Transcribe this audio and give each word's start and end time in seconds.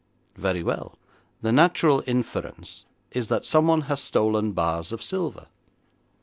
'Very 0.35 0.63
well, 0.63 0.97
the 1.43 1.51
natural 1.51 2.01
inference 2.07 2.85
is 3.11 3.27
that 3.27 3.45
someone 3.45 3.81
has 3.81 4.01
stolen 4.01 4.51
bars 4.51 4.91
of 4.91 5.03
silver. 5.03 5.45